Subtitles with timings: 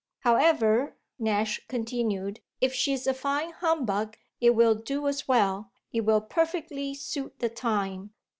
[0.21, 6.21] However," Nash continued, "if she's a fine humbug it will do as well, it will
[6.21, 8.11] perfectly suit the time.